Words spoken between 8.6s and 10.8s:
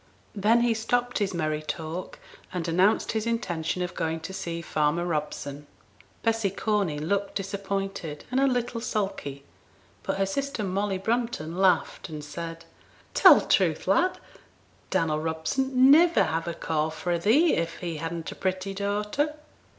sulky; but her sister